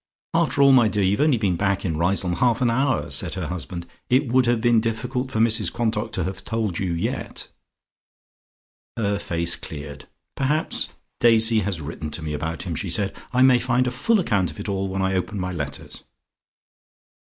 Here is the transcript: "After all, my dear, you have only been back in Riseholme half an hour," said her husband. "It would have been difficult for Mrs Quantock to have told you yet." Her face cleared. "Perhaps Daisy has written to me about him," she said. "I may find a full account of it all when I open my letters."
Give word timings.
"After 0.33 0.63
all, 0.63 0.71
my 0.71 0.87
dear, 0.87 1.03
you 1.03 1.11
have 1.11 1.21
only 1.23 1.37
been 1.37 1.55
back 1.57 1.85
in 1.85 1.95
Riseholme 1.95 2.37
half 2.37 2.59
an 2.63 2.71
hour," 2.71 3.11
said 3.11 3.35
her 3.35 3.45
husband. 3.49 3.85
"It 4.09 4.31
would 4.31 4.47
have 4.47 4.59
been 4.59 4.81
difficult 4.81 5.29
for 5.31 5.37
Mrs 5.37 5.71
Quantock 5.71 6.11
to 6.13 6.23
have 6.23 6.43
told 6.43 6.79
you 6.79 6.91
yet." 6.91 7.49
Her 8.97 9.19
face 9.19 9.55
cleared. 9.55 10.07
"Perhaps 10.35 10.89
Daisy 11.19 11.59
has 11.59 11.79
written 11.81 12.09
to 12.09 12.23
me 12.23 12.33
about 12.33 12.63
him," 12.63 12.73
she 12.73 12.89
said. 12.89 13.15
"I 13.31 13.43
may 13.43 13.59
find 13.59 13.85
a 13.85 13.91
full 13.91 14.19
account 14.19 14.49
of 14.49 14.59
it 14.59 14.67
all 14.67 14.87
when 14.87 15.03
I 15.03 15.13
open 15.13 15.39
my 15.39 15.51
letters." 15.51 16.01